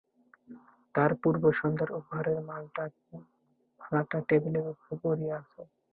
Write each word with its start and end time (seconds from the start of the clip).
তার 0.95 1.11
পূর্বসন্ধ্যার 1.21 1.89
উপহারের 1.99 2.37
মালাটা 2.47 4.17
টেবিলের 4.29 4.65
উপর 4.73 4.91
পড়িয়া 5.03 5.35
আছে। 5.41 5.61